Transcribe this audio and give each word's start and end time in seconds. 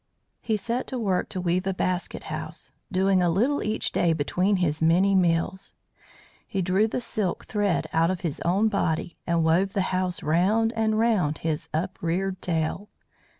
He 0.41 0.57
set 0.57 0.87
to 0.87 0.97
work 0.97 1.29
to 1.29 1.39
weave 1.39 1.67
a 1.67 1.75
basket 1.75 2.23
house, 2.23 2.71
doing 2.91 3.21
a 3.21 3.29
little 3.29 3.61
each 3.61 3.91
day 3.91 4.13
between 4.13 4.55
his 4.55 4.81
many 4.81 5.13
meals. 5.13 5.75
He 6.47 6.63
drew 6.63 6.87
the 6.87 6.99
silk 6.99 7.45
thread 7.45 7.85
out 7.93 8.09
of 8.09 8.21
his 8.21 8.41
own 8.43 8.67
body, 8.67 9.17
and 9.27 9.43
wove 9.43 9.73
the 9.73 9.81
house 9.93 10.23
round 10.23 10.73
and 10.73 10.97
round 10.97 11.37
his 11.45 11.69
upreared 11.71 12.41
tail. 12.41 12.89